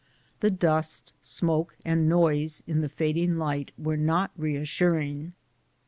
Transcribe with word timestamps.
The 0.39 0.49
dust, 0.49 1.13
smoke, 1.21 1.77
and 1.85 2.09
noise 2.09 2.63
in 2.65 2.81
the 2.81 2.89
fading 2.89 3.37
light 3.37 3.69
were 3.77 3.97
not 3.97 4.31
re 4.35 4.55
assuring. 4.55 5.33